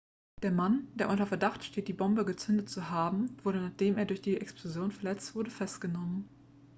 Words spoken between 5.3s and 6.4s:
wurde festgenommen